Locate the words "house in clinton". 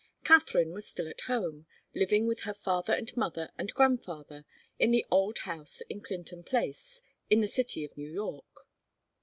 5.37-6.43